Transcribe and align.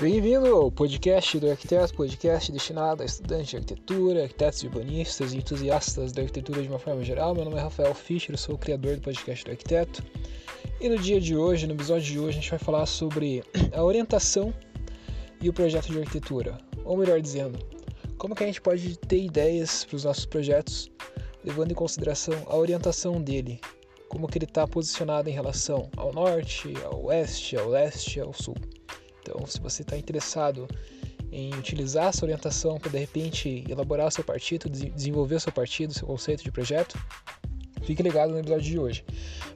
Bem-vindo 0.00 0.46
ao 0.46 0.72
podcast 0.72 1.38
do 1.38 1.50
Arquiteto, 1.50 1.92
podcast 1.92 2.50
destinado 2.50 3.02
a 3.02 3.04
estudantes 3.04 3.50
de 3.50 3.56
arquitetura, 3.56 4.22
arquitetos 4.22 4.62
urbanistas 4.62 5.34
e 5.34 5.36
entusiastas 5.36 6.10
da 6.10 6.22
arquitetura 6.22 6.62
de 6.62 6.68
uma 6.68 6.78
forma 6.78 7.04
geral. 7.04 7.34
Meu 7.34 7.44
nome 7.44 7.58
é 7.58 7.60
Rafael 7.60 7.94
Fischer, 7.94 8.34
sou 8.38 8.54
o 8.54 8.58
criador 8.58 8.96
do 8.96 9.02
podcast 9.02 9.44
do 9.44 9.50
Arquiteto. 9.50 10.02
E 10.80 10.88
no 10.88 10.96
dia 10.96 11.20
de 11.20 11.36
hoje, 11.36 11.66
no 11.66 11.74
episódio 11.74 12.04
de 12.04 12.18
hoje, 12.18 12.38
a 12.38 12.40
gente 12.40 12.48
vai 12.48 12.58
falar 12.58 12.86
sobre 12.86 13.44
a 13.76 13.84
orientação 13.84 14.54
e 15.38 15.50
o 15.50 15.52
projeto 15.52 15.92
de 15.92 15.98
arquitetura. 15.98 16.56
Ou 16.82 16.96
melhor 16.96 17.20
dizendo, 17.20 17.58
como 18.16 18.34
que 18.34 18.42
a 18.42 18.46
gente 18.46 18.62
pode 18.62 18.98
ter 19.00 19.22
ideias 19.22 19.84
para 19.84 19.96
os 19.96 20.04
nossos 20.04 20.24
projetos, 20.24 20.90
levando 21.44 21.72
em 21.72 21.74
consideração 21.74 22.32
a 22.46 22.56
orientação 22.56 23.20
dele, 23.20 23.60
como 24.08 24.26
que 24.26 24.38
ele 24.38 24.46
está 24.46 24.66
posicionado 24.66 25.28
em 25.28 25.32
relação 25.34 25.90
ao 25.94 26.10
norte, 26.10 26.72
ao 26.86 27.04
oeste, 27.04 27.54
ao 27.58 27.68
leste, 27.68 28.18
ao 28.18 28.32
sul. 28.32 28.56
Então, 29.30 29.46
se 29.46 29.60
você 29.60 29.82
está 29.82 29.96
interessado 29.96 30.66
em 31.30 31.54
utilizar 31.54 32.06
essa 32.06 32.24
orientação 32.24 32.78
para 32.78 32.90
de 32.90 32.98
repente 32.98 33.64
elaborar 33.68 34.08
o 34.08 34.10
seu 34.10 34.24
partido, 34.24 34.68
desenvolver 34.68 35.36
o 35.36 35.40
seu 35.40 35.52
partido, 35.52 35.94
seu 35.94 36.06
conceito 36.06 36.42
de 36.42 36.50
projeto, 36.50 36.98
fique 37.82 38.02
ligado 38.02 38.32
no 38.32 38.40
episódio 38.40 38.64
de 38.64 38.78
hoje. 38.78 39.04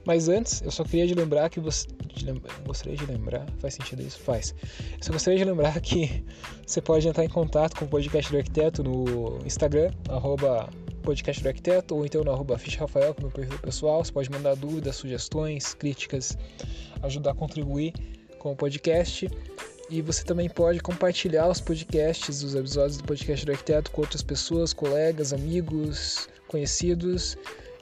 Mas 0.05 0.29
antes, 0.29 0.61
eu 0.61 0.71
só 0.71 0.85
queria 0.85 1.05
de 1.05 1.13
lembrar 1.13 1.49
que 1.49 1.59
você. 1.59 1.87
De 2.13 2.31
gostaria 2.65 2.95
de 2.95 3.05
lembrar. 3.05 3.45
Faz 3.59 3.73
sentido 3.73 4.01
isso? 4.01 4.19
Faz. 4.19 4.55
Eu 4.93 5.03
só 5.03 5.11
gostaria 5.11 5.37
de 5.37 5.43
lembrar 5.43 5.81
que 5.81 6.23
você 6.65 6.81
pode 6.81 7.05
entrar 7.05 7.25
em 7.25 7.29
contato 7.29 7.75
com 7.75 7.83
o 7.83 7.87
podcast 7.87 8.31
do 8.31 8.37
arquiteto 8.37 8.81
no 8.81 9.39
Instagram, 9.45 9.91
arroba 10.07 10.69
podcast 11.03 11.43
do 11.43 11.47
arquiteto, 11.49 11.95
ou 11.95 12.05
então 12.05 12.23
no 12.23 12.31
arroba 12.31 12.55
o 12.55 13.21
meu 13.21 13.31
perfil 13.31 13.59
pessoal. 13.59 14.05
Você 14.05 14.13
pode 14.13 14.31
mandar 14.31 14.55
dúvidas, 14.55 14.95
sugestões, 14.95 15.73
críticas, 15.73 16.37
ajudar 17.03 17.31
a 17.31 17.35
contribuir 17.35 17.93
com 18.45 18.51
o 18.51 18.55
podcast. 18.55 19.27
E 19.89 20.01
você 20.03 20.23
também 20.23 20.47
pode 20.47 20.79
compartilhar 20.79 21.49
os 21.49 21.59
podcasts, 21.59 22.43
os 22.43 22.53
episódios 22.53 22.97
do 22.97 23.03
podcast 23.03 23.43
do 23.43 23.51
arquiteto 23.51 23.89
com 23.89 24.01
outras 24.01 24.21
pessoas, 24.21 24.71
colegas, 24.71 25.33
amigos, 25.33 26.29
conhecidos. 26.47 27.35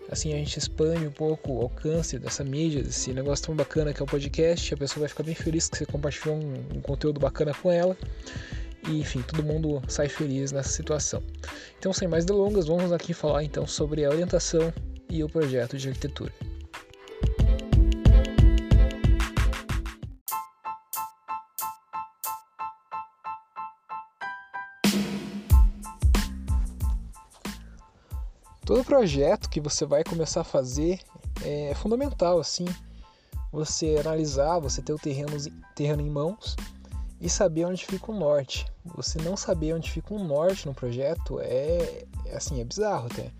Assim 0.09 0.33
a 0.33 0.37
gente 0.37 0.57
expande 0.57 1.05
um 1.05 1.11
pouco 1.11 1.51
o 1.51 1.61
alcance 1.61 2.17
dessa 2.17 2.45
mídia, 2.45 2.81
desse 2.81 3.11
negócio 3.11 3.45
tão 3.45 3.55
bacana 3.55 3.93
que 3.93 4.01
é 4.01 4.03
o 4.03 4.07
podcast. 4.07 4.73
A 4.73 4.77
pessoa 4.77 5.01
vai 5.01 5.09
ficar 5.09 5.23
bem 5.23 5.35
feliz 5.35 5.67
que 5.67 5.77
você 5.77 5.85
compartilhou 5.85 6.37
um, 6.37 6.81
conteúdo 6.81 7.19
bacana 7.19 7.53
com 7.53 7.69
ela. 7.69 7.97
E 8.87 9.01
enfim, 9.01 9.21
todo 9.21 9.43
mundo 9.43 9.81
sai 9.89 10.07
feliz 10.07 10.53
nessa 10.53 10.69
situação. 10.69 11.21
Então, 11.77 11.91
sem 11.91 12.07
mais 12.07 12.23
delongas, 12.23 12.67
vamos 12.67 12.93
aqui 12.93 13.13
falar 13.13 13.43
então 13.43 13.67
sobre 13.67 14.05
a 14.05 14.09
orientação 14.09 14.73
e 15.09 15.21
o 15.23 15.27
projeto 15.27 15.77
de 15.77 15.89
arquitetura. 15.89 16.31
Projeto 28.93 29.49
que 29.49 29.59
você 29.59 29.87
vai 29.87 30.03
começar 30.03 30.41
a 30.41 30.43
fazer 30.43 30.99
é 31.43 31.73
fundamental, 31.73 32.39
assim, 32.39 32.65
você 33.51 33.97
analisar, 33.99 34.59
você 34.59 34.83
ter 34.83 34.93
o 34.93 34.99
terreno, 34.99 35.31
terreno 35.73 36.03
em 36.03 36.11
mãos 36.11 36.55
e 37.19 37.27
saber 37.27 37.65
onde 37.65 37.83
fica 37.83 38.11
o 38.11 38.15
norte. 38.15 38.67
Você 38.95 39.19
não 39.19 39.35
saber 39.35 39.73
onde 39.73 39.89
fica 39.89 40.13
o 40.13 40.23
norte 40.23 40.67
no 40.67 40.75
projeto 40.75 41.39
é, 41.39 42.05
é 42.27 42.35
assim, 42.35 42.61
é 42.61 42.63
bizarro 42.63 43.07
até, 43.07 43.31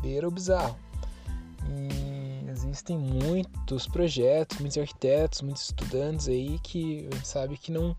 beira 0.00 0.26
o 0.26 0.30
bizarro. 0.30 0.78
E 1.68 2.50
existem 2.50 2.96
muitos 2.96 3.86
projetos, 3.86 4.60
muitos 4.60 4.78
arquitetos, 4.78 5.42
muitos 5.42 5.64
estudantes 5.64 6.26
aí 6.26 6.58
que 6.60 7.06
sabe 7.22 7.58
que 7.58 7.70
não, 7.70 7.94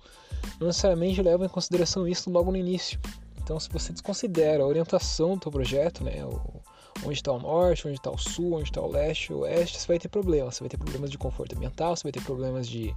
não 0.59 0.65
necessariamente 0.65 1.21
levam 1.21 1.45
em 1.45 1.49
consideração 1.49 2.07
isso 2.07 2.31
logo 2.31 2.49
no 2.49 2.57
início. 2.57 2.99
Então, 3.37 3.59
se 3.59 3.69
você 3.69 3.93
desconsidera 3.93 4.63
a 4.63 4.65
orientação 4.65 5.37
do 5.37 5.43
seu 5.43 5.51
projeto, 5.51 6.03
né, 6.03 6.25
o, 6.25 6.62
onde 7.03 7.13
está 7.13 7.31
o 7.31 7.39
norte, 7.39 7.87
onde 7.87 7.97
está 7.97 8.11
o 8.11 8.17
sul, 8.17 8.53
onde 8.53 8.69
está 8.69 8.81
o 8.81 8.89
leste, 8.89 9.33
o 9.33 9.39
oeste, 9.39 9.79
você 9.79 9.87
vai 9.87 9.99
ter 9.99 10.09
problemas. 10.09 10.55
Você 10.55 10.61
vai 10.61 10.69
ter 10.69 10.77
problemas 10.77 11.11
de 11.11 11.17
conforto 11.17 11.55
ambiental, 11.55 11.95
você 11.95 12.03
vai 12.03 12.11
ter 12.11 12.21
problemas 12.21 12.67
de 12.67 12.93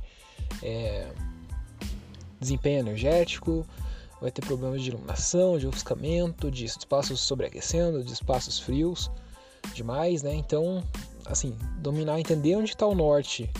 é, 0.62 1.08
desempenho 2.40 2.80
energético, 2.80 3.66
vai 4.20 4.30
ter 4.30 4.44
problemas 4.44 4.82
de 4.82 4.90
iluminação, 4.90 5.58
de 5.58 5.66
ofuscamento, 5.66 6.50
de 6.50 6.64
espaços 6.64 7.20
sobreaquecendo, 7.20 8.04
de 8.04 8.12
espaços 8.12 8.58
frios 8.58 9.10
demais, 9.74 10.22
né? 10.22 10.34
Então, 10.34 10.82
assim, 11.24 11.56
dominar, 11.78 12.20
entender 12.20 12.56
onde 12.56 12.70
está 12.70 12.86
o 12.86 12.94
norte 12.94 13.50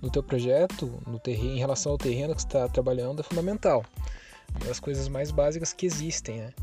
no 0.00 0.10
teu 0.10 0.22
projeto, 0.22 0.90
no 1.06 1.18
terreno, 1.18 1.54
em 1.54 1.58
relação 1.58 1.92
ao 1.92 1.98
terreno 1.98 2.34
que 2.34 2.42
você 2.42 2.46
está 2.46 2.68
trabalhando 2.68 3.20
é 3.20 3.22
fundamental. 3.22 3.84
Uma 4.54 4.66
das 4.66 4.80
coisas 4.80 5.08
mais 5.08 5.30
básicas 5.30 5.72
que 5.72 5.86
existem, 5.86 6.38
né? 6.38 6.54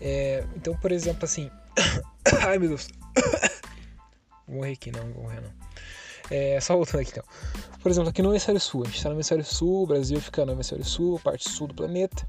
É, 0.00 0.44
então, 0.56 0.76
por 0.76 0.92
exemplo, 0.92 1.24
assim, 1.24 1.50
Ai, 2.46 2.58
meu 2.58 2.68
Deus. 2.68 2.88
vou 4.46 4.56
morrer 4.56 4.72
aqui, 4.72 4.90
não, 4.90 5.12
vou 5.12 5.24
morrer 5.24 5.40
não. 5.40 5.50
É, 6.30 6.60
só 6.60 6.76
voltando 6.76 7.00
aqui 7.00 7.10
então. 7.10 7.24
Por 7.82 7.90
exemplo, 7.90 8.10
aqui 8.10 8.22
no 8.22 8.30
hemisfério 8.30 8.60
sul, 8.60 8.82
a 8.82 8.86
gente 8.86 8.96
está 8.96 9.08
no 9.08 9.16
hemisfério 9.16 9.44
sul, 9.44 9.82
o 9.82 9.86
Brasil 9.86 10.20
fica 10.20 10.44
no 10.44 10.52
hemisfério 10.52 10.84
sul, 10.84 11.18
parte 11.20 11.48
sul 11.48 11.66
do 11.66 11.74
planeta. 11.74 12.28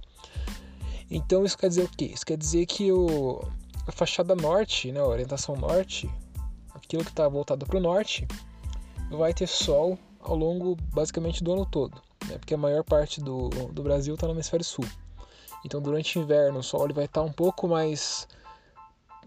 Então 1.09 1.43
isso 1.43 1.57
quer 1.57 1.67
dizer 1.67 1.83
o 1.83 1.89
quê? 1.89 2.05
Isso 2.05 2.25
quer 2.25 2.37
dizer 2.37 2.65
que 2.65 2.91
o, 2.91 3.41
a 3.85 3.91
fachada 3.91 4.33
norte, 4.33 4.91
né, 4.91 4.99
a 4.99 5.05
orientação 5.05 5.55
norte, 5.55 6.09
aquilo 6.73 7.03
que 7.03 7.11
está 7.11 7.27
voltado 7.27 7.65
para 7.65 7.77
o 7.77 7.81
norte, 7.81 8.27
vai 9.09 9.33
ter 9.33 9.47
sol 9.47 9.99
ao 10.21 10.35
longo 10.35 10.75
basicamente 10.93 11.43
do 11.43 11.51
ano 11.51 11.65
todo, 11.65 12.01
né, 12.27 12.37
porque 12.37 12.53
a 12.53 12.57
maior 12.57 12.83
parte 12.83 13.19
do, 13.19 13.49
do 13.49 13.83
Brasil 13.83 14.15
está 14.15 14.25
no 14.25 14.33
hemisfério 14.33 14.63
sul. 14.63 14.85
Então 15.65 15.81
durante 15.81 16.17
o 16.17 16.21
inverno 16.21 16.59
o 16.59 16.63
sol 16.63 16.85
ele 16.85 16.93
vai 16.93 17.05
estar 17.05 17.21
um 17.21 17.31
pouco 17.31 17.67
mais 17.67 18.27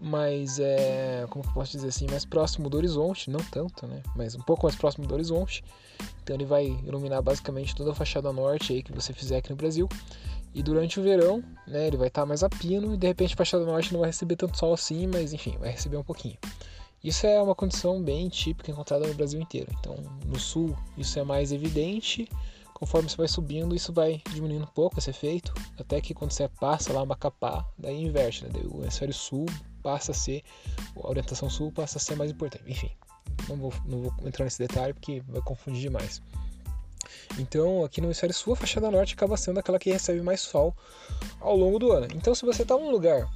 mais 0.01 0.59
é, 0.59 1.25
como 1.29 1.43
que 1.43 1.49
eu 1.49 1.53
posso 1.53 1.71
dizer 1.71 1.87
assim, 1.87 2.05
mais 2.07 2.25
próximo 2.25 2.69
do 2.69 2.75
horizonte, 2.75 3.29
não 3.29 3.39
tanto, 3.39 3.87
né, 3.87 4.03
mas 4.15 4.35
um 4.35 4.41
pouco 4.41 4.65
mais 4.65 4.75
próximo 4.75 5.07
do 5.07 5.13
horizonte. 5.13 5.63
Então 6.21 6.35
ele 6.35 6.45
vai 6.45 6.65
iluminar 6.65 7.21
basicamente 7.21 7.75
toda 7.75 7.91
a 7.91 7.95
fachada 7.95 8.31
norte 8.33 8.73
aí 8.73 8.83
que 8.83 8.91
você 8.91 9.13
fizer 9.13 9.37
aqui 9.37 9.49
no 9.49 9.55
Brasil. 9.55 9.87
E 10.53 10.63
durante 10.63 10.99
o 10.99 11.03
verão, 11.03 11.43
né, 11.67 11.87
ele 11.87 11.97
vai 11.97 12.07
estar 12.07 12.21
tá 12.21 12.25
mais 12.25 12.43
a 12.43 12.49
pino 12.49 12.93
e 12.93 12.97
de 12.97 13.07
repente 13.07 13.33
a 13.33 13.37
fachada 13.37 13.65
norte 13.65 13.91
não 13.91 13.99
vai 13.99 14.09
receber 14.09 14.35
tanto 14.35 14.57
sol 14.57 14.73
assim, 14.73 15.07
mas 15.07 15.33
enfim, 15.33 15.57
vai 15.59 15.69
receber 15.69 15.97
um 15.97 16.03
pouquinho. 16.03 16.37
Isso 17.03 17.27
é 17.27 17.41
uma 17.41 17.53
condição 17.53 18.01
bem 18.01 18.27
típica 18.29 18.71
encontrada 18.71 19.05
no 19.05 19.13
Brasil 19.13 19.39
inteiro. 19.39 19.71
Então, 19.79 19.95
no 20.25 20.39
sul 20.39 20.75
isso 20.97 21.19
é 21.19 21.23
mais 21.23 21.51
evidente, 21.51 22.27
conforme 22.75 23.09
você 23.09 23.15
vai 23.15 23.27
subindo, 23.27 23.73
isso 23.73 23.91
vai 23.93 24.21
diminuindo 24.31 24.63
um 24.63 24.67
pouco 24.67 24.99
esse 24.99 25.09
efeito, 25.09 25.53
até 25.79 26.01
que 26.01 26.13
quando 26.13 26.31
você 26.31 26.47
passa 26.47 26.91
lá 26.91 27.05
Macapá, 27.05 27.65
daí 27.77 28.03
inverte, 28.03 28.43
né? 28.43 28.51
O 28.69 28.81
hemisfério 28.83 29.13
sul 29.13 29.45
passa 29.81 30.11
a 30.11 30.15
ser, 30.15 30.43
a 31.01 31.07
orientação 31.07 31.49
sul 31.49 31.71
passa 31.71 31.97
a 31.97 32.01
ser 32.01 32.15
mais 32.15 32.29
importante. 32.29 32.65
Enfim, 32.67 32.91
não 33.47 33.55
vou, 33.55 33.73
não 33.85 34.01
vou 34.03 34.13
entrar 34.27 34.43
nesse 34.43 34.59
detalhe 34.59 34.93
porque 34.93 35.21
vai 35.27 35.41
confundir 35.41 35.81
demais. 35.83 36.21
Então, 37.39 37.83
aqui 37.83 38.01
no 38.01 38.07
hemisfério 38.07 38.35
sul, 38.35 38.53
a 38.53 38.55
fachada 38.57 38.91
norte 38.91 39.13
acaba 39.13 39.37
sendo 39.37 39.59
aquela 39.59 39.79
que 39.79 39.91
recebe 39.91 40.21
mais 40.21 40.41
sol 40.41 40.75
ao 41.39 41.55
longo 41.55 41.79
do 41.79 41.93
ano. 41.93 42.07
Então, 42.13 42.35
se 42.35 42.45
você 42.45 42.63
está 42.63 42.75
num 42.75 42.91
lugar. 42.91 43.29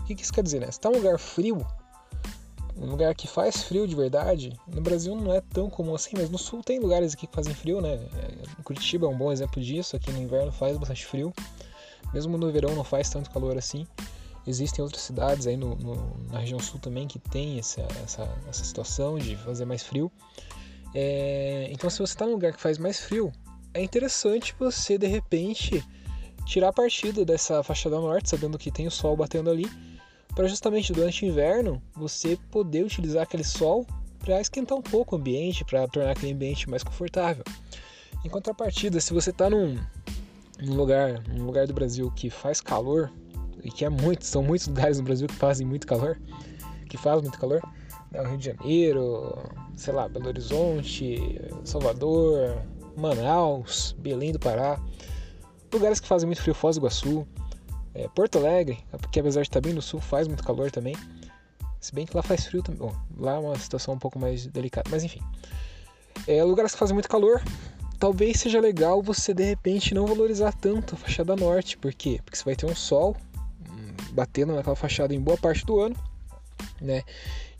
O 0.00 0.04
que, 0.06 0.14
que 0.14 0.22
isso 0.22 0.32
quer 0.32 0.42
dizer, 0.42 0.60
né? 0.60 0.66
Se 0.66 0.72
está 0.72 0.88
num 0.88 0.98
lugar 0.98 1.18
frio, 1.18 1.66
um 2.76 2.86
lugar 2.86 3.14
que 3.14 3.26
faz 3.26 3.62
frio 3.62 3.86
de 3.86 3.94
verdade, 3.94 4.52
no 4.66 4.80
Brasil 4.80 5.14
não 5.14 5.32
é 5.32 5.40
tão 5.40 5.70
comum 5.70 5.94
assim, 5.94 6.10
mas 6.14 6.28
no 6.28 6.38
sul 6.38 6.62
tem 6.62 6.78
lugares 6.78 7.14
aqui 7.14 7.26
que 7.26 7.34
fazem 7.34 7.54
frio, 7.54 7.80
né? 7.80 7.98
Curitiba 8.62 9.06
é 9.06 9.08
um 9.08 9.16
bom 9.16 9.32
exemplo 9.32 9.62
disso, 9.62 9.96
aqui 9.96 10.10
no 10.10 10.20
inverno 10.20 10.52
faz 10.52 10.76
bastante 10.76 11.06
frio. 11.06 11.32
Mesmo 12.12 12.36
no 12.36 12.50
verão 12.52 12.74
não 12.74 12.84
faz 12.84 13.08
tanto 13.08 13.30
calor 13.30 13.56
assim. 13.56 13.86
Existem 14.46 14.82
outras 14.82 15.02
cidades 15.02 15.46
aí 15.46 15.56
no, 15.56 15.74
no, 15.74 16.16
na 16.30 16.38
região 16.38 16.60
sul 16.60 16.78
também 16.78 17.08
que 17.08 17.18
tem 17.18 17.58
essa, 17.58 17.82
essa, 18.04 18.28
essa 18.48 18.64
situação 18.64 19.18
de 19.18 19.36
fazer 19.36 19.64
mais 19.64 19.82
frio. 19.82 20.10
É, 20.94 21.68
então, 21.70 21.90
se 21.90 21.98
você 21.98 22.12
está 22.12 22.24
num 22.26 22.32
lugar 22.32 22.52
que 22.52 22.60
faz 22.60 22.78
mais 22.78 23.00
frio, 23.00 23.32
é 23.74 23.82
interessante 23.82 24.54
você 24.58 24.96
de 24.96 25.06
repente 25.06 25.84
tirar 26.44 26.72
partido 26.72 27.24
dessa 27.24 27.62
fachada 27.62 27.96
norte, 28.00 28.30
sabendo 28.30 28.56
que 28.56 28.70
tem 28.70 28.86
o 28.86 28.90
sol 28.90 29.16
batendo 29.16 29.50
ali, 29.50 29.66
para 30.36 30.46
justamente 30.46 30.92
durante 30.92 31.24
o 31.24 31.28
inverno 31.28 31.82
você 31.94 32.38
poder 32.50 32.84
utilizar 32.84 33.22
aquele 33.22 33.42
sol 33.42 33.86
para 34.18 34.38
esquentar 34.38 34.76
um 34.76 34.82
pouco 34.82 35.16
o 35.16 35.18
ambiente, 35.18 35.64
para 35.64 35.88
tornar 35.88 36.10
aquele 36.10 36.32
ambiente 36.32 36.68
mais 36.68 36.84
confortável. 36.84 37.42
Em 38.22 38.28
contrapartida, 38.28 39.00
se 39.00 39.14
você 39.14 39.30
está 39.30 39.48
num, 39.48 39.78
num 40.60 40.74
lugar, 40.74 41.22
num 41.28 41.46
lugar 41.46 41.66
do 41.66 41.72
Brasil 41.72 42.12
que 42.14 42.28
faz 42.28 42.60
calor, 42.60 43.10
e 43.64 43.70
que 43.70 43.84
é 43.84 43.88
muito, 43.88 44.26
são 44.26 44.42
muitos 44.42 44.66
lugares 44.68 44.98
no 44.98 45.04
Brasil 45.04 45.26
que 45.26 45.34
fazem 45.34 45.66
muito 45.66 45.86
calor, 45.86 46.20
que 46.90 46.98
faz 46.98 47.22
muito 47.22 47.38
calor, 47.38 47.62
né? 48.10 48.22
Rio 48.28 48.36
de 48.36 48.44
Janeiro, 48.44 49.42
sei 49.74 49.94
lá, 49.94 50.06
Belo 50.06 50.28
Horizonte, 50.28 51.40
Salvador, 51.64 52.62
Manaus, 52.94 53.96
Belém 53.98 54.32
do 54.32 54.38
Pará, 54.38 54.78
lugares 55.72 55.98
que 55.98 56.06
fazem 56.06 56.26
muito 56.26 56.42
frio, 56.42 56.54
Foz 56.54 56.76
do 56.76 56.80
Iguaçu, 56.80 57.26
é, 57.96 58.08
Porto 58.08 58.38
Alegre, 58.38 58.78
porque 59.00 59.20
apesar 59.20 59.40
de 59.40 59.48
estar 59.48 59.60
bem 59.60 59.72
no 59.72 59.80
sul, 59.80 60.00
faz 60.00 60.28
muito 60.28 60.44
calor 60.44 60.70
também, 60.70 60.94
se 61.80 61.94
bem 61.94 62.04
que 62.04 62.14
lá 62.14 62.22
faz 62.22 62.46
frio 62.46 62.62
também, 62.62 62.78
bom, 62.78 62.94
lá 63.16 63.34
é 63.34 63.38
uma 63.38 63.58
situação 63.58 63.94
um 63.94 63.98
pouco 63.98 64.18
mais 64.18 64.46
delicada, 64.46 64.90
mas 64.90 65.02
enfim, 65.02 65.20
é, 66.26 66.42
lugares 66.44 66.72
que 66.72 66.78
fazem 66.78 66.92
muito 66.92 67.08
calor, 67.08 67.42
talvez 67.98 68.38
seja 68.40 68.60
legal 68.60 69.02
você 69.02 69.32
de 69.32 69.44
repente 69.44 69.94
não 69.94 70.06
valorizar 70.06 70.52
tanto 70.52 70.94
a 70.94 70.98
fachada 70.98 71.34
norte. 71.34 71.78
Por 71.78 71.94
quê? 71.94 72.20
Porque 72.24 72.36
você 72.36 72.44
vai 72.44 72.54
ter 72.54 72.66
um 72.66 72.74
sol 72.74 73.16
hum, 73.70 73.94
batendo 74.12 74.54
naquela 74.54 74.76
fachada 74.76 75.14
em 75.14 75.20
boa 75.20 75.38
parte 75.38 75.64
do 75.64 75.80
ano, 75.80 75.96
né? 76.80 77.02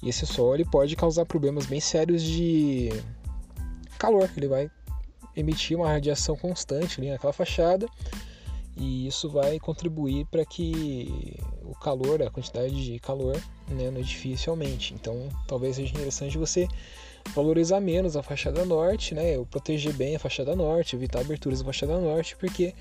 E 0.03 0.09
esse 0.11 0.27
sol 0.27 0.55
ele 0.55 0.65
pode 0.65 0.95
causar 0.97 1.25
problemas 1.25 1.67
bem 1.67 1.81
sérios 1.81 2.23
de 2.23 2.91
calor. 3.99 4.29
Ele 4.37 4.49
vai 4.49 4.71
emitir 5.35 5.77
uma 5.77 5.89
radiação 5.89 6.37
constante 6.37 7.01
ali 7.01 7.11
naquela 7.11 7.33
fachada 7.33 7.87
e 8.77 9.07
isso 9.07 9.31
vai 9.31 9.59
contribuir 9.59 10.27
para 10.27 10.45
que 10.45 11.39
o 11.63 11.75
calor, 11.75 12.23
a 12.23 12.31
quantidade 12.31 12.85
de 12.85 12.99
calor 12.99 13.41
né, 13.69 13.91
no 13.91 13.99
edifício 13.99 14.51
aumente. 14.51 14.93
Então, 14.93 15.29
talvez 15.47 15.77
seja 15.77 15.95
interessante 15.95 16.37
você 16.37 16.69
valorizar 17.35 17.81
menos 17.81 18.17
a 18.17 18.23
fachada 18.23 18.65
norte, 18.65 19.15
né, 19.15 19.39
ou 19.39 19.47
proteger 19.47 19.93
bem 19.95 20.17
a 20.17 20.19
fachada 20.19 20.55
norte, 20.55 20.95
evitar 20.95 21.21
aberturas 21.21 21.61
da 21.61 21.65
fachada 21.65 21.99
norte, 21.99 22.37
porque 22.37 22.75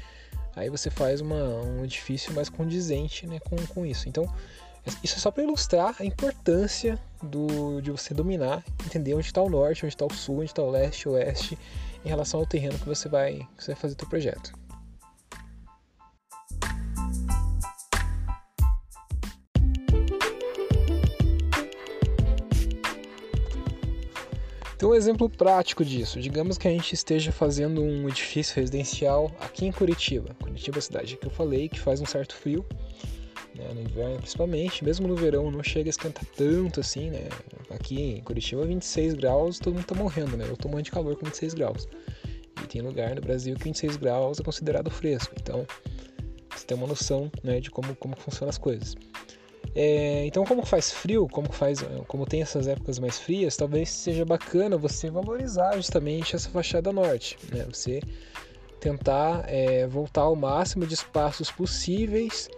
aí 0.55 0.69
você 0.69 0.89
faz 0.89 1.21
uma, 1.21 1.61
um 1.61 1.83
edifício 1.83 2.33
mais 2.33 2.49
condizente 2.49 3.25
né, 3.25 3.39
com, 3.39 3.55
com 3.67 3.85
isso. 3.85 4.09
Então, 4.09 4.29
isso 5.03 5.15
é 5.15 5.19
só 5.19 5.31
para 5.31 5.43
ilustrar 5.43 5.95
a 5.99 6.05
importância 6.05 6.99
do, 7.23 7.81
de 7.81 7.89
você 7.89 8.13
dominar, 8.13 8.63
entender 8.85 9.15
onde 9.15 9.25
está 9.25 9.41
o 9.41 9.49
norte, 9.49 9.85
onde 9.85 9.95
está 9.95 10.05
o 10.05 10.13
sul, 10.13 10.39
onde 10.39 10.45
está 10.45 10.61
o 10.61 10.69
leste, 10.69 11.09
o 11.09 11.13
oeste, 11.13 11.57
em 12.03 12.09
relação 12.09 12.39
ao 12.39 12.45
terreno 12.45 12.77
que 12.77 12.87
você 12.87 13.09
vai, 13.09 13.47
que 13.57 13.63
você 13.63 13.71
vai 13.71 13.81
fazer 13.81 13.95
o 13.95 13.99
seu 13.99 14.09
projeto. 14.09 14.64
Um 24.85 24.93
exemplo 24.93 25.27
prático 25.27 25.83
disso, 25.83 26.19
digamos 26.19 26.59
que 26.59 26.67
a 26.67 26.71
gente 26.71 26.93
esteja 26.93 27.31
fazendo 27.31 27.81
um 27.81 28.07
edifício 28.07 28.55
residencial 28.55 29.31
aqui 29.39 29.65
em 29.65 29.71
Curitiba. 29.71 30.35
Curitiba 30.39 30.77
é 30.77 30.79
a 30.79 30.81
cidade 30.81 31.17
que 31.17 31.25
eu 31.25 31.31
falei, 31.31 31.67
que 31.67 31.79
faz 31.79 31.99
um 31.99 32.05
certo 32.05 32.35
frio, 32.35 32.63
né, 33.55 33.73
no 33.73 33.81
inverno 33.81 34.17
principalmente, 34.17 34.85
mesmo 34.85 35.07
no 35.07 35.15
verão 35.15 35.49
não 35.49 35.63
chega 35.63 35.89
a 35.89 35.91
esquentar 35.91 36.23
tanto 36.37 36.81
assim, 36.81 37.09
né? 37.09 37.27
Aqui 37.71 37.99
em 37.99 38.21
Curitiba 38.21 38.63
26 38.63 39.15
graus, 39.15 39.57
todo 39.57 39.73
mundo 39.73 39.87
tá 39.87 39.95
morrendo, 39.95 40.37
né? 40.37 40.45
Eu 40.47 40.55
tô 40.55 40.67
morrendo 40.67 40.85
de 40.85 40.91
calor 40.91 41.15
com 41.15 41.25
26 41.25 41.55
graus. 41.55 41.87
E 42.63 42.67
tem 42.67 42.83
lugar 42.83 43.15
no 43.15 43.21
Brasil 43.21 43.55
que 43.55 43.63
26 43.63 43.97
graus 43.97 44.39
é 44.39 44.43
considerado 44.43 44.91
fresco. 44.91 45.33
Então, 45.41 45.65
você 46.55 46.63
tem 46.63 46.77
uma 46.77 46.85
noção, 46.85 47.31
né, 47.43 47.59
de 47.59 47.71
como 47.71 47.95
como 47.95 48.15
funcionam 48.15 48.51
as 48.51 48.59
coisas. 48.59 48.95
É, 49.75 50.25
então, 50.25 50.45
como 50.45 50.65
faz 50.65 50.89
frio, 50.91 51.27
como 51.27 51.51
faz, 51.51 51.83
como 52.07 52.25
tem 52.25 52.41
essas 52.41 52.65
épocas 52.65 52.97
mais 52.97 53.19
frias, 53.19 53.57
talvez 53.57 53.89
seja 53.89 54.23
bacana 54.23 54.77
você 54.77 55.09
valorizar 55.09 55.75
justamente 55.75 56.33
essa 56.33 56.49
fachada 56.49 56.93
norte, 56.93 57.37
né? 57.51 57.65
Você 57.69 57.99
tentar 58.79 59.43
é, 59.47 59.85
voltar 59.85 60.21
ao 60.21 60.35
máximo 60.35 60.85
de 60.85 60.93
espaços 60.93 61.51
possíveis 61.51 62.49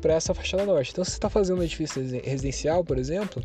para 0.00 0.14
essa 0.14 0.32
fachada 0.32 0.64
norte. 0.64 0.92
Então, 0.92 1.04
se 1.04 1.10
você 1.10 1.16
está 1.16 1.28
fazendo 1.28 1.60
um 1.60 1.62
edifício 1.62 2.00
residencial, 2.24 2.82
por 2.82 2.96
exemplo, 2.96 3.44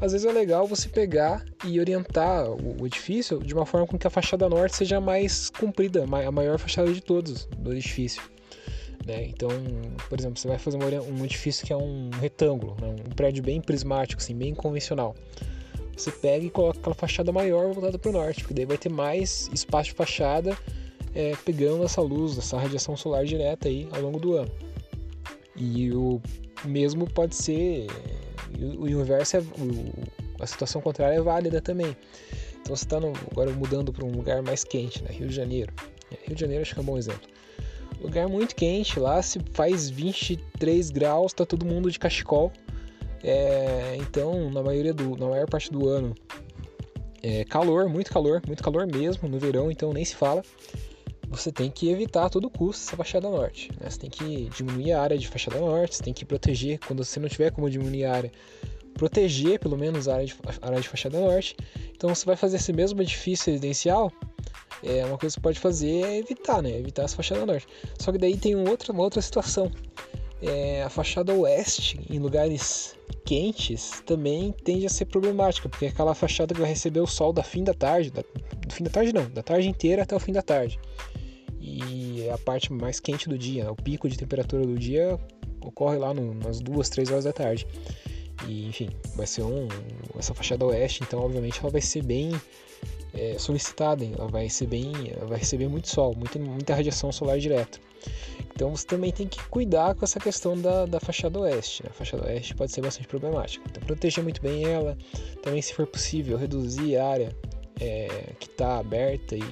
às 0.00 0.12
vezes 0.12 0.26
é 0.26 0.32
legal 0.32 0.66
você 0.66 0.88
pegar 0.88 1.44
e 1.64 1.78
orientar 1.78 2.48
o, 2.50 2.86
edifício 2.86 3.40
de 3.40 3.52
uma 3.52 3.66
forma 3.66 3.86
com 3.86 3.98
que 3.98 4.06
a 4.06 4.10
fachada 4.10 4.48
norte 4.48 4.76
seja 4.76 5.00
mais 5.00 5.50
comprida, 5.50 6.04
a 6.04 6.32
maior 6.32 6.58
fachada 6.58 6.92
de 6.92 7.02
todos 7.02 7.44
do 7.58 7.72
edifício. 7.72 8.22
Né? 9.08 9.24
Então, 9.24 9.48
por 10.10 10.20
exemplo, 10.20 10.38
você 10.38 10.46
vai 10.46 10.58
fazer 10.58 10.76
um 10.76 11.24
edifício 11.24 11.66
que 11.66 11.72
é 11.72 11.76
um 11.76 12.10
retângulo, 12.20 12.76
né? 12.78 12.94
um 13.08 13.14
prédio 13.14 13.42
bem 13.42 13.58
prismático, 13.58 14.20
assim, 14.20 14.34
bem 14.34 14.54
convencional. 14.54 15.16
Você 15.96 16.12
pega 16.12 16.44
e 16.44 16.50
coloca 16.50 16.78
aquela 16.78 16.94
fachada 16.94 17.32
maior 17.32 17.72
voltada 17.72 17.98
para 17.98 18.10
o 18.10 18.12
norte, 18.12 18.42
porque 18.42 18.54
daí 18.54 18.66
vai 18.66 18.76
ter 18.76 18.90
mais 18.90 19.48
espaço 19.52 19.90
de 19.90 19.96
fachada 19.96 20.56
é, 21.14 21.34
pegando 21.44 21.82
essa 21.84 22.02
luz, 22.02 22.36
essa 22.36 22.58
radiação 22.58 22.96
solar 22.96 23.24
direta 23.24 23.66
aí 23.66 23.88
ao 23.92 24.02
longo 24.02 24.20
do 24.20 24.34
ano. 24.34 24.50
E 25.56 25.90
o 25.90 26.20
mesmo 26.66 27.10
pode 27.10 27.34
ser, 27.34 27.86
o 28.78 28.86
inverso 28.86 29.38
é, 29.38 29.42
a 30.38 30.46
situação 30.46 30.82
contrária 30.82 31.16
é 31.16 31.20
válida 31.20 31.60
também. 31.62 31.96
Então 32.60 32.76
você 32.76 32.84
está 32.84 32.98
agora 33.32 33.50
mudando 33.52 33.90
para 33.90 34.04
um 34.04 34.12
lugar 34.12 34.42
mais 34.42 34.62
quente, 34.62 35.02
né? 35.02 35.10
Rio 35.10 35.26
de 35.26 35.34
Janeiro. 35.34 35.72
Rio 36.26 36.34
de 36.36 36.40
Janeiro 36.40 36.62
acho 36.62 36.74
que 36.74 36.78
é 36.78 36.82
um 36.82 36.86
bom 36.86 36.98
exemplo. 36.98 37.37
Lugar 38.00 38.28
muito 38.28 38.54
quente, 38.54 39.00
lá 39.00 39.20
se 39.20 39.40
faz 39.52 39.90
23 39.90 40.90
graus, 40.90 41.32
tá 41.32 41.44
todo 41.44 41.66
mundo 41.66 41.90
de 41.90 41.98
cachecol. 41.98 42.52
É, 43.22 43.96
então, 43.98 44.50
na 44.50 44.62
maioria 44.62 44.94
do, 44.94 45.16
na 45.16 45.26
maior 45.26 45.48
parte 45.48 45.72
do 45.72 45.88
ano, 45.88 46.14
é 47.22 47.44
calor, 47.44 47.88
muito 47.88 48.10
calor, 48.10 48.40
muito 48.46 48.62
calor 48.62 48.86
mesmo 48.86 49.28
no 49.28 49.38
verão, 49.38 49.70
então 49.70 49.92
nem 49.92 50.04
se 50.04 50.14
fala. 50.14 50.42
Você 51.28 51.52
tem 51.52 51.70
que 51.70 51.90
evitar 51.90 52.26
a 52.26 52.30
todo 52.30 52.48
custo 52.48 52.86
essa 52.86 52.96
fachada 52.96 53.28
norte. 53.28 53.70
Né? 53.78 53.90
Você 53.90 53.98
tem 53.98 54.10
que 54.10 54.48
diminuir 54.56 54.92
a 54.92 55.02
área 55.02 55.18
de 55.18 55.28
fachada 55.28 55.58
norte, 55.58 55.96
você 55.96 56.02
tem 56.02 56.14
que 56.14 56.24
proteger, 56.24 56.78
quando 56.86 57.04
você 57.04 57.20
não 57.20 57.28
tiver 57.28 57.50
como 57.50 57.68
diminuir 57.68 58.04
a 58.04 58.14
área, 58.14 58.32
proteger 58.94 59.58
pelo 59.58 59.76
menos 59.76 60.08
a 60.08 60.14
área 60.14 60.26
de, 60.26 60.34
a 60.62 60.66
área 60.66 60.80
de 60.80 60.88
fachada 60.88 61.18
norte. 61.20 61.56
Então 61.90 62.14
você 62.14 62.24
vai 62.24 62.36
fazer 62.36 62.56
esse 62.56 62.72
mesmo 62.72 63.02
edifício 63.02 63.52
residencial, 63.52 64.12
é 64.82 65.04
uma 65.04 65.18
coisa 65.18 65.34
que 65.34 65.40
você 65.40 65.40
pode 65.40 65.58
fazer 65.58 66.04
é 66.04 66.18
evitar, 66.18 66.62
né? 66.62 66.78
Evitar 66.78 67.04
as 67.04 67.14
fachadas 67.14 67.46
norte. 67.46 67.66
Só 67.98 68.12
que 68.12 68.18
daí 68.18 68.36
tem 68.36 68.54
um 68.54 68.68
outra, 68.68 68.92
uma 68.92 69.02
outra 69.02 69.20
situação. 69.20 69.70
É, 70.40 70.82
a 70.82 70.88
fachada 70.88 71.34
oeste, 71.34 72.00
em 72.08 72.18
lugares 72.18 72.96
quentes, 73.24 74.02
também 74.06 74.54
tende 74.64 74.86
a 74.86 74.88
ser 74.88 75.06
problemática, 75.06 75.68
porque 75.68 75.86
é 75.86 75.88
aquela 75.88 76.14
fachada 76.14 76.54
que 76.54 76.60
vai 76.60 76.70
receber 76.70 77.00
o 77.00 77.06
sol 77.06 77.32
da 77.32 77.42
fim 77.42 77.64
da 77.64 77.74
tarde, 77.74 78.10
da, 78.10 78.22
do 78.22 78.72
fim 78.72 78.84
da 78.84 78.90
tarde 78.90 79.12
não, 79.12 79.28
da 79.30 79.42
tarde 79.42 79.68
inteira 79.68 80.02
até 80.02 80.14
o 80.14 80.20
fim 80.20 80.32
da 80.32 80.42
tarde. 80.42 80.78
E 81.60 82.22
é 82.22 82.32
a 82.32 82.38
parte 82.38 82.72
mais 82.72 83.00
quente 83.00 83.28
do 83.28 83.36
dia, 83.36 83.64
né? 83.64 83.70
o 83.70 83.76
pico 83.76 84.08
de 84.08 84.16
temperatura 84.16 84.64
do 84.64 84.78
dia 84.78 85.18
ocorre 85.60 85.98
lá 85.98 86.14
no, 86.14 86.34
nas 86.34 86.60
duas, 86.60 86.88
três 86.88 87.10
horas 87.10 87.24
da 87.24 87.32
tarde. 87.32 87.66
E 88.46 88.68
enfim, 88.68 88.88
vai 89.16 89.26
ser 89.26 89.42
um 89.42 89.66
essa 90.16 90.32
fachada 90.32 90.64
oeste, 90.64 91.02
então 91.02 91.20
obviamente 91.20 91.58
ela 91.60 91.70
vai 91.70 91.80
ser 91.80 92.02
bem 92.02 92.30
é, 93.14 93.38
solicitada, 93.38 94.04
ela 94.04 94.28
vai 94.28 94.44
receber, 94.44 95.16
vai 95.26 95.38
receber 95.38 95.68
muito 95.68 95.88
sol, 95.88 96.14
muita, 96.16 96.38
muita 96.38 96.74
radiação 96.74 97.10
solar 97.12 97.38
direta. 97.38 97.78
Então 98.54 98.74
você 98.74 98.86
também 98.86 99.12
tem 99.12 99.26
que 99.26 99.42
cuidar 99.48 99.94
com 99.94 100.04
essa 100.04 100.18
questão 100.18 100.60
da, 100.60 100.84
da 100.86 100.98
fachada 100.98 101.38
oeste. 101.38 101.82
Né? 101.84 101.90
A 101.90 101.92
fachada 101.92 102.24
oeste 102.24 102.54
pode 102.54 102.72
ser 102.72 102.80
bastante 102.80 103.06
problemática. 103.06 103.64
Então 103.70 103.82
proteger 103.84 104.22
muito 104.22 104.42
bem 104.42 104.64
ela, 104.64 104.96
também 105.42 105.62
se 105.62 105.72
for 105.72 105.86
possível 105.86 106.36
reduzir 106.36 106.96
a 106.96 107.06
área 107.06 107.36
é, 107.80 108.32
que 108.38 108.46
está 108.46 108.78
aberta 108.78 109.36
e 109.36 109.42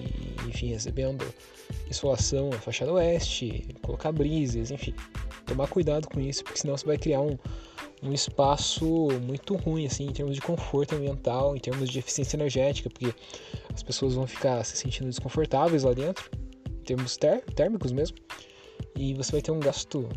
enfim 0.49 0.69
recebendo 0.69 1.25
insolação 1.89 2.51
na 2.51 2.58
fachada 2.58 2.93
oeste, 2.93 3.65
colocar 3.82 4.13
brises, 4.13 4.70
enfim, 4.70 4.94
tomar 5.44 5.69
cuidado 5.69 6.08
com 6.08 6.20
isso, 6.20 6.43
porque 6.43 6.58
senão 6.58 6.77
você 6.77 6.84
vai 6.84 6.98
criar 6.98 7.20
um, 7.20 7.39
um 8.03 8.12
espaço 8.12 9.08
muito 9.22 9.55
ruim 9.56 9.86
assim 9.86 10.05
em 10.05 10.12
termos 10.12 10.34
de 10.34 10.41
conforto 10.41 10.94
ambiental, 10.94 11.56
em 11.56 11.60
termos 11.60 11.88
de 11.88 11.98
eficiência 11.98 12.36
energética, 12.36 12.91
porque 12.91 13.15
as 13.74 13.82
pessoas 13.82 14.15
vão 14.15 14.26
ficar 14.26 14.65
se 14.65 14.76
sentindo 14.76 15.08
desconfortáveis 15.08 15.82
lá 15.82 15.93
dentro, 15.93 16.31
em 16.69 16.84
termos 16.84 17.19
térmicos 17.55 17.93
mesmo, 17.93 18.17
e 18.94 19.15
você 19.15 19.32
vai 19.32 19.43
ter 19.43 19.50
um 19.50 19.60
gasto 19.60 20.08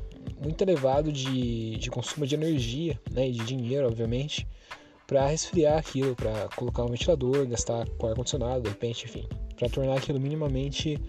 muito 0.41 0.61
elevado 0.61 1.11
de, 1.11 1.77
de 1.77 1.89
consumo 1.89 2.25
de 2.25 2.35
energia, 2.35 2.99
né, 3.11 3.27
e 3.27 3.31
de 3.31 3.45
dinheiro, 3.45 3.87
obviamente, 3.87 4.47
para 5.05 5.25
resfriar 5.27 5.77
aquilo, 5.77 6.15
para 6.15 6.47
colocar 6.55 6.83
um 6.83 6.87
ventilador, 6.89 7.45
gastar 7.47 7.87
com 7.97 8.07
ar 8.07 8.15
condicionado, 8.15 8.61
de 8.61 8.69
repente, 8.69 9.05
enfim, 9.05 9.27
para 9.57 9.67
tornar 9.67 9.97
aquilo 9.97 10.19
minimamente 10.19 10.99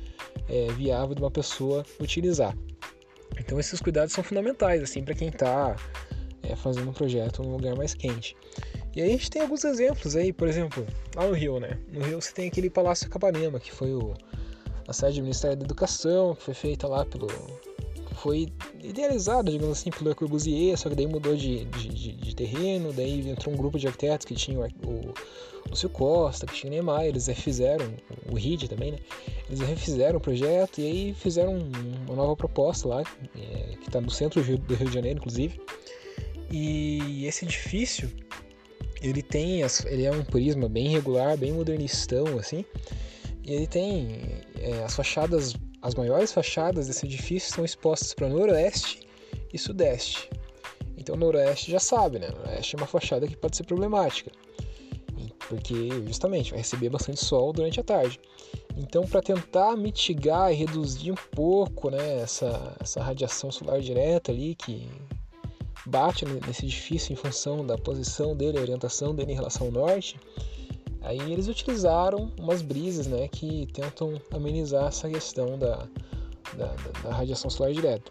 é, 0.49 0.73
viável 0.73 1.15
de 1.15 1.21
uma 1.21 1.31
pessoa 1.31 1.85
utilizar. 2.01 2.57
Então 3.39 3.61
esses 3.61 3.81
cuidados 3.81 4.13
são 4.13 4.25
fundamentais 4.25 4.83
assim 4.83 5.03
para 5.05 5.15
quem 5.15 5.29
está 5.29 5.77
é, 6.51 6.57
fazendo 6.57 6.91
um 6.91 6.93
projeto 6.93 7.43
num 7.43 7.53
lugar 7.53 7.77
mais 7.77 7.95
quente. 7.95 8.37
E 8.95 9.01
aí 9.01 9.09
a 9.09 9.13
gente 9.13 9.31
tem 9.31 9.43
alguns 9.43 9.65
exemplos 9.65 10.17
aí, 10.17 10.33
por 10.33 10.49
exemplo, 10.49 10.85
lá 11.15 11.27
no 11.27 11.33
Rio, 11.33 11.61
né? 11.61 11.79
No 11.93 12.05
Rio 12.05 12.21
você 12.21 12.33
tem 12.33 12.49
aquele 12.49 12.69
Palácio 12.69 13.09
Capanema, 13.09 13.61
que 13.61 13.73
foi 13.73 13.95
o, 13.95 14.15
a 14.87 14.93
sede 14.93 15.21
do 15.21 15.23
Ministério 15.23 15.57
da 15.57 15.65
Educação, 15.65 16.35
que 16.35 16.43
foi 16.43 16.55
feita 16.55 16.89
lá 16.89 17.05
pelo. 17.05 17.29
Foi 18.17 18.53
idealizado, 18.83 19.51
digamos 19.51 19.79
assim, 19.79 19.91
pelo 19.91 20.11
Le 20.11 20.15
Corbusier, 20.15 20.77
só 20.77 20.91
que 20.91 20.95
daí 20.95 21.07
mudou 21.07 21.35
de, 21.35 21.65
de, 21.65 21.89
de, 21.89 22.13
de 22.13 22.37
terreno, 22.37 22.93
daí 22.93 23.27
entrou 23.31 23.55
um 23.55 23.57
grupo 23.57 23.79
de 23.79 23.87
arquitetos 23.87 24.27
que 24.27 24.35
tinha 24.35 24.59
o, 24.61 24.63
o 24.63 25.15
Lúcio 25.71 25.89
Costa, 25.89 26.45
que 26.45 26.53
tinha 26.53 26.71
o 26.71 26.75
Neymar, 26.75 27.05
eles 27.05 27.29
refizeram, 27.29 27.87
o 28.31 28.35
RID 28.35 28.69
também, 28.69 28.93
né? 28.93 28.99
Eles 29.49 29.61
refizeram 29.61 30.19
o 30.19 30.21
projeto 30.21 30.81
e 30.81 30.87
aí 30.87 31.15
fizeram 31.15 31.57
uma 32.07 32.17
nova 32.17 32.37
proposta 32.37 32.89
lá, 32.89 33.03
é, 33.37 33.77
que 33.77 33.89
está 33.89 34.01
no 34.01 34.11
centro 34.11 34.43
do 34.43 34.75
Rio 34.75 34.89
de 34.89 34.93
Janeiro, 34.93 35.19
inclusive, 35.19 35.59
e 36.51 37.27
esse 37.27 37.45
edifício, 37.45 38.11
ele 39.01 39.23
tem, 39.23 39.63
ele 39.87 40.05
é 40.05 40.11
um 40.11 40.25
prisma 40.25 40.69
bem 40.69 40.89
regular, 40.89 41.37
bem 41.37 41.53
modernistão, 41.53 42.39
assim. 42.39 42.65
E 43.45 43.53
ele 43.53 43.67
tem 43.67 44.43
é, 44.59 44.85
as 44.85 44.95
fachadas, 44.95 45.55
as 45.81 45.95
maiores 45.95 46.33
fachadas 46.33 46.89
desse 46.89 47.07
edifício 47.07 47.53
são 47.53 47.65
expostas 47.65 48.13
para 48.13 48.29
noroeste 48.29 49.01
e 49.53 49.59
sudeste. 49.59 50.29
Então, 50.99 51.17
noroeste 51.17 51.71
já 51.71 51.81
sabe, 51.81 52.19
né? 52.19 52.29
Noroeste 52.29 52.77
é 52.77 52.79
uma 52.79 52.87
fachada 52.87 53.27
que 53.27 53.37
pode 53.37 53.57
ser 53.57 53.65
problemática. 53.65 54.31
porque 55.49 55.89
justamente 56.07 56.51
vai 56.51 56.61
receber 56.61 56.91
bastante 56.91 57.25
sol 57.25 57.53
durante 57.53 57.81
a 57.81 57.83
tarde. 57.83 58.21
Então, 58.77 59.07
para 59.07 59.23
tentar 59.23 59.77
mitigar 59.77 60.53
e 60.53 60.57
reduzir 60.57 61.11
um 61.11 61.17
pouco 61.33 61.91
né, 61.91 62.21
essa, 62.21 62.77
essa 62.81 63.03
radiação 63.03 63.51
solar 63.51 63.81
direta 63.81 64.31
ali 64.31 64.55
que 64.55 64.89
bate 65.87 66.25
nesse 66.47 66.67
edifício 66.67 67.13
em 67.13 67.17
função 67.17 67.65
da 67.65 67.77
posição 67.79 68.37
dele, 68.37 68.59
a 68.59 68.61
orientação 68.61 69.15
dele 69.15 69.33
em 69.33 69.35
relação 69.35 69.67
ao 69.67 69.73
norte, 69.73 70.17
aí 71.01 71.21
eles 71.33 71.49
utilizaram 71.49 72.31
umas 72.39 72.63
brisas 72.63 73.07
né, 73.07 73.29
que 73.29 73.67
tentam 73.73 74.21
amenizar 74.31 74.89
essa 74.89 75.09
questão 75.09 75.59
da, 75.59 75.89
da, 76.57 76.75
da 77.03 77.15
radiação 77.15 77.51
solar 77.51 77.73
direta. 77.73 78.11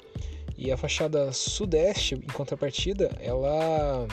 E 0.58 0.72
a 0.72 0.78
fachada 0.78 1.32
sudeste, 1.32 2.16
em 2.16 2.34
contrapartida, 2.34 3.10
ela 3.22 4.08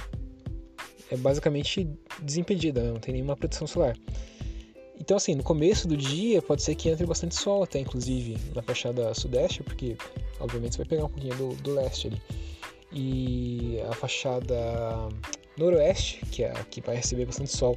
é 1.10 1.16
basicamente 1.16 1.88
desimpedida, 2.22 2.82
né? 2.82 2.92
não 2.92 3.00
tem 3.00 3.14
nenhuma 3.14 3.36
proteção 3.36 3.66
solar. 3.66 3.96
Então, 4.98 5.16
assim, 5.16 5.34
no 5.34 5.42
começo 5.42 5.86
do 5.86 5.96
dia 5.96 6.40
pode 6.40 6.62
ser 6.62 6.74
que 6.74 6.88
entre 6.88 7.04
bastante 7.04 7.34
sol, 7.34 7.62
até 7.62 7.78
inclusive 7.78 8.38
na 8.54 8.62
fachada 8.62 9.12
sudeste, 9.14 9.62
porque 9.62 9.96
obviamente 10.40 10.74
você 10.74 10.78
vai 10.78 10.86
pegar 10.86 11.04
um 11.04 11.08
pouquinho 11.08 11.36
do, 11.36 11.48
do 11.62 11.74
leste 11.74 12.08
ali. 12.08 12.22
E 12.98 13.78
a 13.90 13.94
fachada 13.94 14.56
noroeste, 15.58 16.24
que 16.32 16.42
é 16.42 16.50
a 16.50 16.64
que 16.64 16.80
vai 16.80 16.96
receber 16.96 17.26
bastante 17.26 17.54
sol 17.54 17.76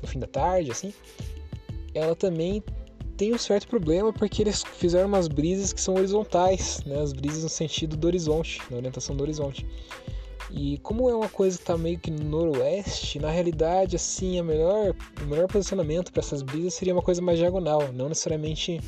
no 0.00 0.08
fim 0.08 0.18
da 0.18 0.26
tarde, 0.26 0.70
assim, 0.70 0.92
ela 1.94 2.16
também 2.16 2.62
tem 3.18 3.34
um 3.34 3.38
certo 3.38 3.68
problema 3.68 4.10
porque 4.10 4.42
eles 4.42 4.62
fizeram 4.62 5.06
umas 5.06 5.28
brisas 5.28 5.72
que 5.72 5.80
são 5.80 5.96
horizontais, 5.96 6.82
né? 6.86 6.98
As 6.98 7.12
brisas 7.12 7.42
no 7.42 7.48
sentido 7.50 7.94
do 7.94 8.06
horizonte, 8.06 8.62
na 8.70 8.78
orientação 8.78 9.14
do 9.14 9.22
horizonte. 9.22 9.66
E 10.50 10.78
como 10.78 11.10
é 11.10 11.14
uma 11.14 11.28
coisa 11.28 11.58
que 11.58 11.62
está 11.62 11.76
meio 11.76 11.98
que 11.98 12.10
no 12.10 12.24
noroeste, 12.24 13.18
na 13.18 13.30
realidade, 13.30 13.96
assim, 13.96 14.38
a 14.38 14.42
melhor, 14.42 14.94
o 15.22 15.26
melhor 15.26 15.46
posicionamento 15.46 16.10
para 16.10 16.20
essas 16.20 16.40
brisas 16.40 16.72
seria 16.72 16.94
uma 16.94 17.02
coisa 17.02 17.20
mais 17.20 17.38
diagonal, 17.38 17.92
não 17.92 18.08
necessariamente 18.08 18.80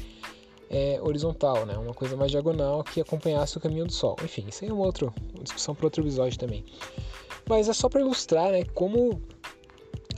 é, 0.70 1.00
horizontal, 1.02 1.66
né? 1.66 1.76
Uma 1.76 1.92
coisa 1.92 2.16
mais 2.16 2.30
diagonal 2.30 2.84
que 2.84 3.00
acompanhasse 3.00 3.58
o 3.58 3.60
caminho 3.60 3.86
do 3.86 3.92
Sol. 3.92 4.14
Enfim, 4.24 4.46
isso 4.48 4.64
aí 4.64 4.70
é 4.70 4.72
uma, 4.72 4.84
outra, 4.84 5.12
uma 5.34 5.42
discussão 5.42 5.74
para 5.74 5.84
outro 5.84 6.02
episódio 6.02 6.38
também. 6.38 6.64
Mas 7.48 7.68
é 7.68 7.72
só 7.72 7.88
para 7.88 8.00
ilustrar, 8.00 8.52
né? 8.52 8.64
Como 8.72 9.20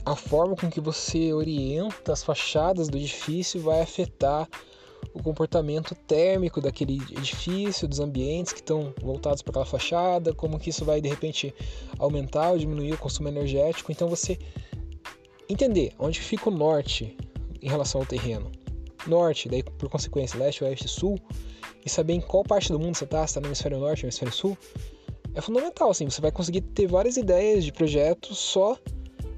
a 0.05 0.15
forma 0.15 0.55
com 0.55 0.69
que 0.69 0.79
você 0.79 1.33
orienta 1.33 2.13
as 2.13 2.23
fachadas 2.23 2.87
do 2.87 2.97
edifício 2.97 3.59
vai 3.59 3.81
afetar 3.81 4.47
o 5.13 5.21
comportamento 5.21 5.95
térmico 5.95 6.61
daquele 6.61 6.95
edifício, 7.11 7.87
dos 7.87 7.99
ambientes 7.99 8.53
que 8.53 8.59
estão 8.59 8.93
voltados 9.01 9.41
para 9.41 9.51
aquela 9.51 9.65
fachada, 9.65 10.33
como 10.33 10.59
que 10.59 10.69
isso 10.69 10.85
vai 10.85 11.01
de 11.01 11.09
repente 11.09 11.53
aumentar 11.97 12.51
ou 12.51 12.57
diminuir 12.57 12.93
o 12.93 12.97
consumo 12.97 13.27
energético. 13.27 13.91
Então 13.91 14.07
você 14.07 14.37
entender 15.49 15.93
onde 15.97 16.19
fica 16.19 16.49
o 16.49 16.53
norte 16.53 17.17
em 17.61 17.69
relação 17.69 18.01
ao 18.01 18.07
terreno, 18.07 18.51
norte, 19.09 19.49
daí 19.49 19.63
por 19.63 19.89
consequência 19.89 20.39
leste, 20.39 20.63
oeste, 20.63 20.87
sul, 20.87 21.19
e 21.85 21.89
saber 21.89 22.13
em 22.13 22.21
qual 22.21 22.43
parte 22.43 22.71
do 22.71 22.79
mundo 22.79 22.95
você 22.95 23.03
está, 23.03 23.19
se 23.19 23.31
está 23.31 23.41
no 23.41 23.47
hemisfério 23.47 23.79
norte, 23.79 24.03
no 24.03 24.07
hemisfério 24.07 24.33
sul, 24.33 24.57
é 25.35 25.41
fundamental. 25.41 25.89
Assim, 25.89 26.09
você 26.09 26.21
vai 26.21 26.31
conseguir 26.31 26.61
ter 26.61 26.87
várias 26.87 27.17
ideias 27.17 27.63
de 27.63 27.71
projetos 27.71 28.37
só 28.37 28.77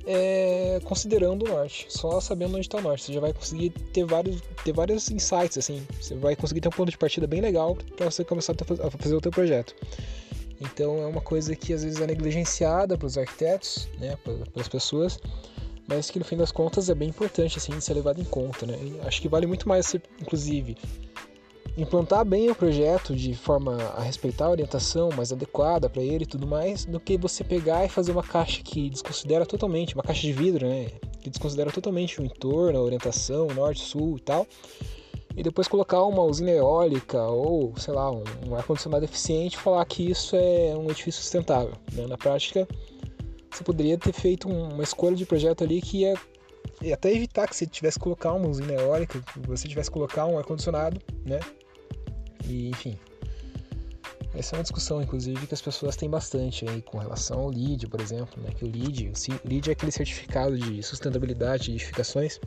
é, 0.05 0.79
considerando 0.83 1.45
o 1.45 1.49
norte, 1.49 1.87
só 1.89 2.19
sabendo 2.21 2.51
onde 2.51 2.61
está 2.61 2.77
o 2.77 2.81
norte. 2.81 3.03
Você 3.05 3.13
já 3.13 3.19
vai 3.19 3.33
conseguir 3.33 3.69
ter 3.69 4.05
vários, 4.05 4.41
ter 4.63 4.73
vários 4.73 5.09
insights, 5.09 5.57
assim. 5.57 5.85
Você 5.99 6.15
vai 6.15 6.35
conseguir 6.35 6.61
ter 6.61 6.67
um 6.67 6.71
ponto 6.71 6.91
de 6.91 6.97
partida 6.97 7.25
bem 7.25 7.41
legal 7.41 7.75
para 7.97 8.09
você 8.09 8.23
começar 8.23 8.53
a 8.53 8.91
fazer 8.91 9.15
o 9.15 9.21
teu 9.21 9.31
projeto. 9.31 9.75
Então 10.61 11.01
é 11.01 11.05
uma 11.05 11.21
coisa 11.21 11.55
que 11.55 11.73
às 11.73 11.83
vezes 11.83 11.99
é 11.99 12.07
negligenciada 12.07 12.97
pelos 12.97 13.17
arquitetos, 13.17 13.89
né, 13.99 14.17
pelas 14.53 14.67
pessoas, 14.67 15.19
mas 15.87 16.09
que 16.09 16.19
no 16.19 16.25
fim 16.25 16.37
das 16.37 16.51
contas 16.51 16.89
é 16.89 16.95
bem 16.95 17.09
importante 17.09 17.57
assim 17.57 17.71
de 17.71 17.81
ser 17.81 17.93
levado 17.93 18.19
em 18.19 18.25
conta, 18.25 18.65
né? 18.65 18.77
E 18.81 18.99
acho 19.07 19.21
que 19.21 19.27
vale 19.27 19.45
muito 19.45 19.67
mais, 19.67 19.93
inclusive, 20.21 20.77
implantar 21.77 22.23
bem 22.25 22.49
o 22.49 22.55
projeto 22.55 23.15
de 23.15 23.35
forma 23.35 23.75
a 23.95 24.01
respeitar 24.01 24.45
a 24.45 24.51
orientação 24.51 25.09
mais 25.15 25.31
adequada 25.31 25.89
para 25.89 26.01
ele 26.01 26.23
e 26.23 26.27
tudo 26.27 26.47
mais, 26.47 26.85
do 26.85 26.99
que 26.99 27.17
você 27.17 27.43
pegar 27.43 27.85
e 27.85 27.89
fazer 27.89 28.11
uma 28.11 28.23
caixa 28.23 28.61
que 28.63 28.89
desconsidera 28.89 29.45
totalmente, 29.45 29.93
uma 29.93 30.03
caixa 30.03 30.21
de 30.21 30.33
vidro, 30.33 30.67
né? 30.67 30.87
Que 31.21 31.29
desconsidera 31.29 31.71
totalmente 31.71 32.21
o 32.21 32.25
entorno, 32.25 32.79
a 32.79 32.81
orientação, 32.81 33.47
norte, 33.47 33.81
sul 33.81 34.17
e 34.17 34.21
tal, 34.21 34.47
e 35.35 35.43
depois 35.43 35.67
colocar 35.67 36.01
uma 36.03 36.23
usina 36.23 36.51
eólica 36.51 37.21
ou, 37.23 37.73
sei 37.77 37.93
lá, 37.93 38.09
um, 38.09 38.23
um 38.47 38.55
ar-condicionado 38.55 39.03
eficiente 39.03 39.57
e 39.57 39.59
falar 39.59 39.83
que 39.85 40.09
isso 40.09 40.35
é 40.35 40.73
um 40.77 40.85
edifício 40.85 41.21
sustentável. 41.21 41.73
Né? 41.91 42.07
Na 42.07 42.17
prática, 42.17 42.65
você 43.55 43.63
poderia 43.63 43.97
ter 43.97 44.13
feito 44.13 44.47
uma 44.47 44.83
escolha 44.83 45.15
de 45.15 45.25
projeto 45.25 45.63
ali 45.63 45.81
que 45.81 45.99
ia 45.99 46.15
e 46.81 46.91
até 46.91 47.13
evitar 47.13 47.47
que 47.47 47.55
você 47.55 47.65
tivesse 47.65 47.97
que 47.97 48.03
colocar 48.03 48.33
uma 48.33 48.47
usina 48.47 48.73
eólica, 48.73 49.21
que 49.21 49.39
você 49.47 49.67
tivesse 49.67 49.89
que 49.89 49.93
colocar 49.93 50.25
um 50.25 50.37
ar-condicionado, 50.37 50.99
né? 51.25 51.39
E, 52.45 52.69
enfim. 52.69 52.97
Essa 54.33 54.55
é 54.55 54.57
uma 54.57 54.63
discussão, 54.63 55.01
inclusive, 55.01 55.47
que 55.47 55.53
as 55.53 55.61
pessoas 55.61 55.95
têm 55.95 56.09
bastante 56.09 56.67
aí 56.67 56.81
com 56.81 56.97
relação 56.97 57.39
ao 57.39 57.49
LEED, 57.49 57.87
por 57.87 58.01
exemplo, 58.01 58.41
né? 58.43 58.49
Que 58.53 58.65
o 58.65 58.67
LEED, 58.67 59.09
o 59.09 59.47
LEED 59.47 59.69
é 59.69 59.73
aquele 59.73 59.91
certificado 59.91 60.57
de 60.57 60.83
sustentabilidade 60.83 61.65
de 61.65 61.71
edificações 61.71 62.39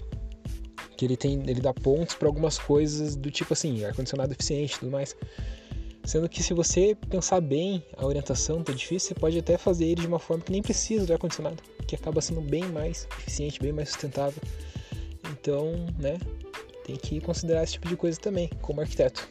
que 0.96 1.04
ele 1.04 1.16
tem, 1.16 1.40
ele 1.48 1.60
dá 1.60 1.72
pontos 1.72 2.16
para 2.16 2.28
algumas 2.28 2.58
coisas 2.58 3.14
do 3.14 3.30
tipo 3.30 3.52
assim, 3.52 3.84
ar 3.84 3.94
condicionado 3.94 4.32
eficiente, 4.32 4.80
tudo 4.80 4.90
mais. 4.90 5.16
Sendo 6.08 6.26
que 6.26 6.42
se 6.42 6.54
você 6.54 6.96
pensar 7.10 7.38
bem 7.38 7.84
a 7.94 8.06
orientação 8.06 8.62
do 8.62 8.72
edifício, 8.72 9.08
você 9.08 9.14
pode 9.14 9.38
até 9.38 9.58
fazer 9.58 9.84
ele 9.84 10.00
de 10.00 10.06
uma 10.06 10.18
forma 10.18 10.42
que 10.42 10.50
nem 10.50 10.62
precisa 10.62 11.04
do 11.04 11.12
ar 11.12 11.18
condicionado, 11.18 11.62
que 11.86 11.94
acaba 11.94 12.22
sendo 12.22 12.40
bem 12.40 12.64
mais 12.64 13.06
eficiente, 13.18 13.60
bem 13.60 13.72
mais 13.72 13.90
sustentável. 13.90 14.42
Então, 15.30 15.70
né, 15.98 16.18
tem 16.86 16.96
que 16.96 17.20
considerar 17.20 17.62
esse 17.62 17.74
tipo 17.74 17.86
de 17.88 17.94
coisa 17.94 18.18
também, 18.18 18.48
como 18.62 18.80
arquiteto. 18.80 19.28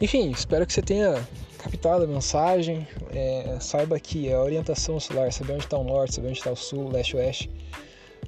Enfim, 0.00 0.30
espero 0.30 0.66
que 0.66 0.72
você 0.72 0.80
tenha 0.80 1.28
captado 1.58 2.04
a 2.04 2.06
mensagem. 2.06 2.88
É, 3.10 3.58
saiba 3.60 4.00
que 4.00 4.32
a 4.32 4.40
orientação 4.40 4.98
solar, 4.98 5.30
saber 5.30 5.52
onde 5.52 5.64
está 5.64 5.76
o 5.76 5.84
norte, 5.84 6.14
saber 6.14 6.28
onde 6.28 6.38
está 6.38 6.50
o 6.50 6.56
sul, 6.56 6.88
leste, 6.88 7.14
oeste, 7.14 7.57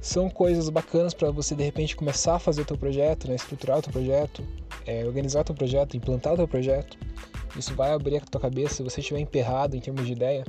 são 0.00 0.30
coisas 0.30 0.68
bacanas 0.68 1.12
para 1.12 1.30
você 1.30 1.54
de 1.54 1.62
repente 1.62 1.94
começar 1.94 2.36
a 2.36 2.38
fazer 2.38 2.62
o 2.62 2.64
teu 2.64 2.76
projeto, 2.76 3.28
né, 3.28 3.34
estruturar 3.34 3.78
o 3.78 3.82
teu 3.82 3.92
projeto, 3.92 4.42
é, 4.86 5.04
organizar 5.04 5.40
o 5.40 5.44
teu 5.44 5.54
projeto, 5.54 5.96
implantar 5.96 6.34
o 6.34 6.36
teu 6.36 6.48
projeto. 6.48 6.98
Isso 7.56 7.74
vai 7.74 7.92
abrir 7.92 8.16
a 8.16 8.20
tua 8.20 8.40
cabeça 8.40 8.76
se 8.76 8.82
você 8.82 9.00
estiver 9.00 9.20
emperrado 9.20 9.76
em 9.76 9.80
termos 9.80 10.06
de 10.06 10.12
ideia. 10.12 10.44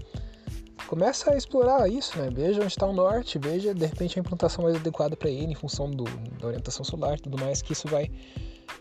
Começa 0.88 1.32
a 1.32 1.38
explorar 1.38 1.88
isso, 1.90 2.18
né? 2.18 2.30
Veja 2.32 2.62
onde 2.62 2.72
está 2.72 2.86
o 2.86 2.94
norte, 2.94 3.40
veja 3.40 3.74
de 3.74 3.86
repente 3.86 4.18
a 4.18 4.22
implantação 4.22 4.64
mais 4.64 4.76
adequada 4.76 5.16
para 5.16 5.30
ele 5.30 5.54
em 5.54 5.56
função 5.56 5.90
do, 5.90 6.04
da 6.40 6.48
orientação 6.48 6.84
solar 6.84 7.18
e 7.18 7.22
tudo 7.22 7.40
mais, 7.40 7.62
que 7.62 7.74
isso 7.74 7.88
vai, 7.88 8.12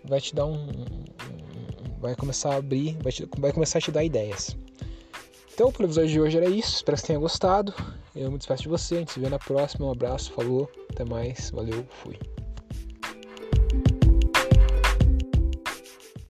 vai 0.04 0.20
te 0.20 0.34
dar 0.34 0.46
um, 0.46 0.66
vai 2.00 2.14
começar 2.16 2.54
a 2.54 2.56
abrir, 2.56 2.96
vai, 3.02 3.12
te, 3.12 3.28
vai 3.38 3.52
começar 3.52 3.78
a 3.78 3.80
te 3.80 3.92
dar 3.92 4.02
ideias. 4.02 4.56
Então, 5.52 5.68
o 5.68 5.82
episódio 5.82 6.08
de 6.08 6.20
hoje 6.20 6.36
era 6.38 6.48
isso. 6.48 6.76
Espero 6.76 6.96
que 6.96 7.06
tenha 7.06 7.18
gostado. 7.18 7.74
Eu 8.14 8.30
me 8.30 8.38
despeço 8.38 8.64
de 8.64 8.68
você. 8.68 8.96
A 8.96 8.98
gente 8.98 9.12
se 9.12 9.20
vê 9.20 9.28
na 9.28 9.38
próxima. 9.38 9.86
Um 9.86 9.92
abraço, 9.92 10.32
falou, 10.32 10.70
até 10.90 11.04
mais, 11.04 11.50
valeu, 11.50 11.84
fui. 11.88 12.18